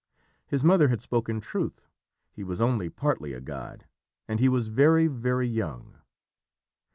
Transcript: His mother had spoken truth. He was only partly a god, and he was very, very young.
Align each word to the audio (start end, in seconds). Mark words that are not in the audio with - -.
His 0.47 0.63
mother 0.63 0.87
had 0.87 0.99
spoken 1.03 1.39
truth. 1.39 1.85
He 2.31 2.43
was 2.43 2.59
only 2.59 2.89
partly 2.89 3.33
a 3.33 3.39
god, 3.39 3.85
and 4.27 4.39
he 4.39 4.49
was 4.49 4.67
very, 4.69 5.05
very 5.05 5.45
young. 5.47 5.99